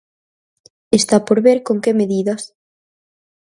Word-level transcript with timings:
Está 0.99 1.17
por 1.27 1.37
ver 1.45 1.57
con 1.67 1.77
que 1.83 1.97
medidas. 1.99 2.41